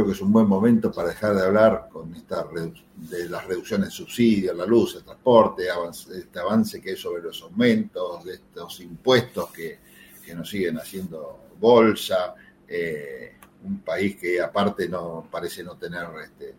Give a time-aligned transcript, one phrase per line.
[0.00, 3.94] Creo que es un buen momento para dejar de hablar con de las reducciones de
[3.94, 5.64] subsidios, la luz, el transporte,
[6.16, 9.78] este avance que hay sobre los aumentos, de estos impuestos que,
[10.34, 12.34] nos siguen haciendo bolsa,
[12.66, 16.54] eh, un país que aparte no parece no tener este,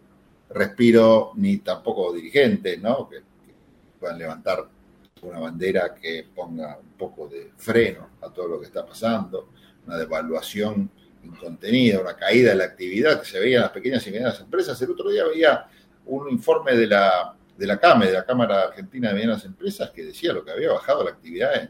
[0.51, 3.09] respiro ni tampoco dirigentes, ¿no?
[3.09, 3.55] Que, que
[3.99, 4.69] puedan levantar
[5.23, 9.49] una bandera que ponga un poco de freno a todo lo que está pasando,
[9.87, 10.91] una devaluación
[11.23, 14.81] incontenida, una caída de la actividad que se veía en las pequeñas y medianas empresas.
[14.81, 15.67] El otro día veía
[16.05, 20.03] un informe de la, de la CAME, de la Cámara Argentina de Medianas Empresas, que
[20.03, 21.69] decía lo que había bajado la actividad en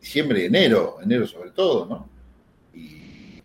[0.00, 2.08] diciembre y enero, enero sobre todo, ¿no?
[2.74, 3.42] Y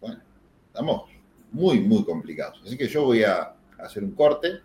[0.00, 0.20] bueno,
[0.66, 1.10] estamos
[1.52, 2.60] muy, muy complicados.
[2.64, 4.60] Así que yo voy a hacer un corte,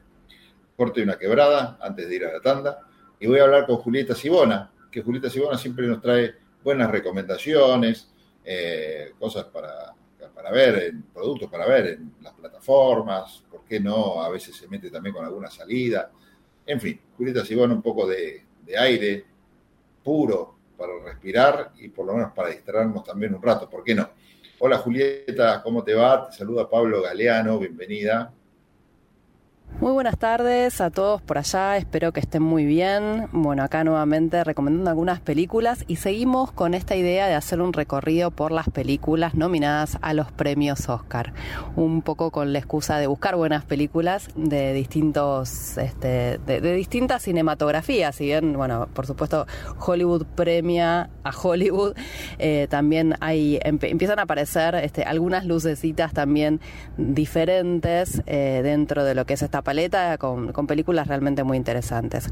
[0.77, 2.79] corte y una quebrada antes de ir a la tanda,
[3.19, 8.09] y voy a hablar con Julieta Sibona, que Julieta Sibona siempre nos trae buenas recomendaciones,
[8.45, 9.93] eh, cosas para,
[10.33, 14.67] para ver, en, productos para ver en las plataformas, por qué no, a veces se
[14.67, 16.11] mete también con alguna salida.
[16.65, 19.25] En fin, Julieta Sibona, un poco de, de aire
[20.03, 24.09] puro para respirar y por lo menos para distraernos también un rato, ¿por qué no?
[24.59, 26.29] Hola Julieta, ¿cómo te va?
[26.29, 28.33] Te saluda Pablo Galeano, bienvenida.
[29.81, 33.27] Muy buenas tardes a todos por allá, espero que estén muy bien.
[33.33, 38.31] Bueno, acá nuevamente recomendando algunas películas y seguimos con esta idea de hacer un recorrido
[38.31, 41.33] por las películas nominadas a los premios Oscar.
[41.75, 48.15] Un poco con la excusa de buscar buenas películas de distintos, este, de, distintas cinematografías.
[48.15, 49.45] Si bien, bueno, por supuesto,
[49.85, 51.95] Hollywood premia a Hollywood,
[52.39, 56.61] eh, también hay, empiezan a aparecer este, algunas lucecitas también
[56.97, 62.29] diferentes eh, dentro de lo que es esta paleta con, películas realmente muy interesantes.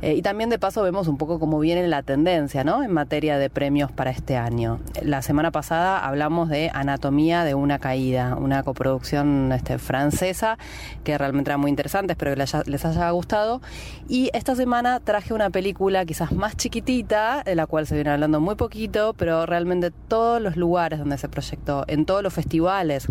[0.00, 2.82] Eh, y también de paso vemos un poco cómo viene la tendencia ¿no?
[2.82, 4.80] en materia de premios para este año.
[5.02, 10.56] La semana pasada hablamos de Anatomía de una caída, una coproducción este, francesa
[11.04, 12.38] que realmente era muy interesante, espero que
[12.70, 13.60] les haya, gustado.
[14.08, 18.40] Y esta semana traje una película quizás más chiquitita, de la cual se viene hablando
[18.40, 23.08] muy poquito, pero realmente todos los lugares donde se proyectó, en todos los festivales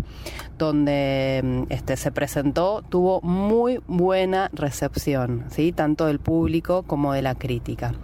[0.58, 5.72] donde este, se presentó, tuvo muy muy buena recepción, ¿sí?
[5.72, 7.94] tanto del público como de la crítica.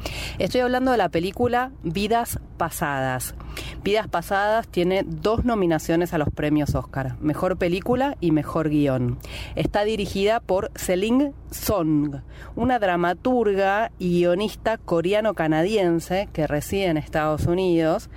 [0.41, 3.37] Estoy hablando de la película Vidas Pasadas.
[3.85, 9.19] Vidas Pasadas tiene dos nominaciones a los premios Oscar, Mejor Película y Mejor Guión.
[9.57, 12.21] Está dirigida por Celine Song,
[12.55, 18.09] una dramaturga y guionista coreano-canadiense que reside en Estados Unidos.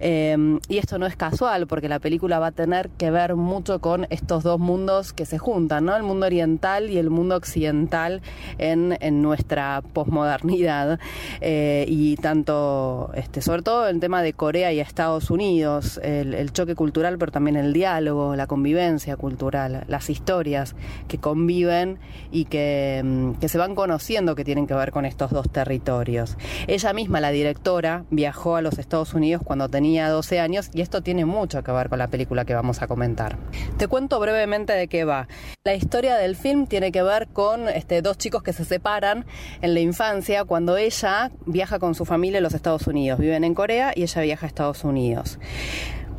[0.00, 3.80] Em, y esto no es casual, porque la película va a tener que ver mucho
[3.80, 5.96] con estos dos mundos que se juntan, ¿no?
[5.96, 8.20] El mundo oriental y el mundo occidental
[8.58, 11.00] en, nuestra posmodernidad.
[11.40, 16.74] Eh, y tanto, este, sobre todo el tema de Corea y Estados Unidos, el, choque
[16.74, 20.74] cultural, pero también el diálogo, la convivencia cultural, las historias
[21.06, 21.98] que conviven
[22.32, 26.36] y que, em, que se van conociendo que tienen que ver con estos dos territorios.
[26.66, 31.00] Ella misma, la directora, viajó a los Estados Unidos cuando tenía 12 años y esto
[31.00, 33.36] tiene mucho que ver con la película que vamos a comentar.
[33.76, 35.28] Te cuento brevemente de qué va.
[35.64, 39.26] La historia del film tiene que ver con este, dos chicos que se separan
[39.60, 43.20] en la infancia cuando ella viaja con su familia a los Estados Unidos.
[43.20, 44.87] Viven en Corea y ella viaja a Estados Unidos.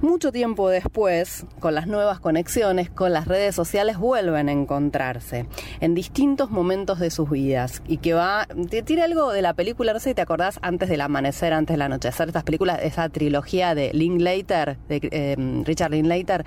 [0.02, 5.46] Mucho tiempo después, con las nuevas conexiones, con las redes sociales, vuelven a encontrarse
[5.82, 7.82] en distintos momentos de sus vidas.
[7.86, 8.48] Y que va.
[8.86, 11.82] Tiene algo de la película, no sé si te acordás, antes del amanecer, antes del
[11.82, 15.36] anochecer, estas películas, esa trilogía de Linklater, de eh,
[15.66, 16.46] Richard Linklater.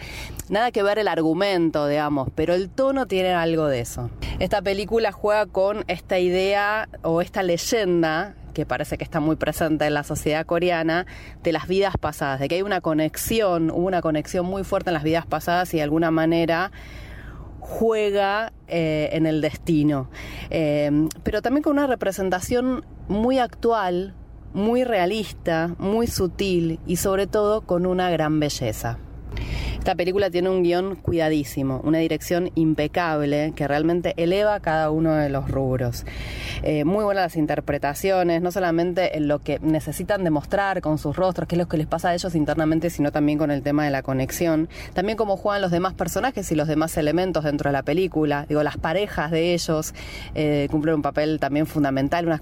[0.49, 4.09] Nada que ver el argumento, digamos, pero el tono tiene algo de eso.
[4.39, 9.87] Esta película juega con esta idea o esta leyenda que parece que está muy presente
[9.87, 11.07] en la sociedad coreana,
[11.43, 14.95] de las vidas pasadas, de que hay una conexión, hubo una conexión muy fuerte en
[14.95, 16.73] las vidas pasadas y de alguna manera
[17.61, 20.11] juega eh, en el destino.
[20.51, 24.15] Eh, pero también con una representación muy actual,
[24.53, 28.99] muy realista, muy sutil y sobre todo con una gran belleza.
[29.83, 35.29] Esta película tiene un guion cuidadísimo, una dirección impecable que realmente eleva cada uno de
[35.29, 36.07] los rubros.
[36.63, 41.49] Eh, muy buenas las interpretaciones, no solamente en lo que necesitan demostrar con sus rostros,
[41.49, 43.91] qué es lo que les pasa a ellos internamente, sino también con el tema de
[43.91, 44.69] la conexión.
[44.95, 48.47] También cómo juegan los demás personajes y los demás elementos dentro de la película.
[48.49, 49.95] Digo, las parejas de ellos
[50.37, 52.41] eh, cumplen un papel también fundamental.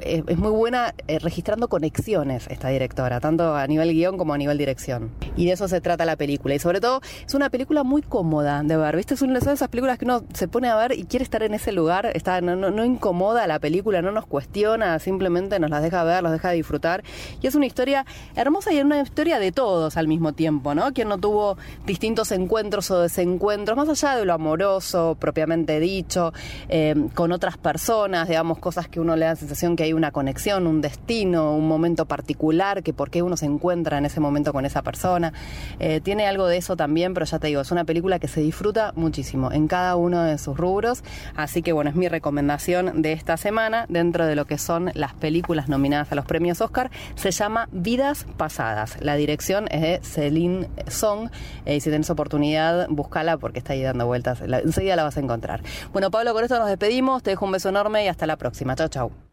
[0.00, 4.58] es, muy buena eh, registrando conexiones esta directora, tanto a nivel guion como a nivel
[4.58, 5.12] dirección.
[5.36, 8.62] Y de eso se trata la película Y sobre todo, es una película muy cómoda
[8.62, 8.96] de ver.
[8.96, 9.14] ¿Viste?
[9.14, 11.54] Es una de esas películas que uno se pone a ver y quiere estar en
[11.54, 12.10] ese lugar.
[12.14, 16.32] Está, no, no, incomoda la película, no nos cuestiona, simplemente nos las deja ver, los
[16.32, 17.02] deja disfrutar.
[17.40, 18.06] Y es una historia
[18.36, 20.92] hermosa y es una historia de todos al mismo tiempo, ¿no?
[20.92, 26.32] Quien no tuvo distintos encuentros o desencuentros, más allá de lo amoroso, propiamente dicho,
[26.68, 30.10] eh, con otras personas, digamos, cosas que uno le da la sensación que hay una
[30.10, 34.52] conexión, un destino, un momento particular, que por qué uno se encuentra en ese momento
[34.52, 35.32] con esa persona.
[35.78, 38.40] Eh, tiene algo de eso también, pero ya te digo, es una película que se
[38.40, 41.02] disfruta muchísimo en cada uno de sus rubros.
[41.34, 45.14] Así que bueno, es mi recomendación de esta semana dentro de lo que son las
[45.14, 46.90] películas nominadas a los premios Oscar.
[47.14, 48.96] Se llama Vidas Pasadas.
[49.00, 51.30] La dirección es de Celine Song.
[51.64, 54.40] Eh, y si tienes oportunidad, búscala porque está ahí dando vueltas.
[54.40, 55.62] enseguida la vas a encontrar.
[55.92, 57.22] Bueno, Pablo, con esto nos despedimos.
[57.22, 58.74] Te dejo un beso enorme y hasta la próxima.
[58.76, 59.27] Chao, chao.